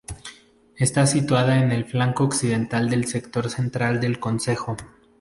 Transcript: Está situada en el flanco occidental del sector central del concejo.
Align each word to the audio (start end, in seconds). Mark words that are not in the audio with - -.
Está 0.77 1.05
situada 1.05 1.59
en 1.59 1.71
el 1.71 1.85
flanco 1.85 2.23
occidental 2.23 2.89
del 2.89 3.05
sector 3.05 3.51
central 3.51 4.01
del 4.01 4.19
concejo. 4.19 4.75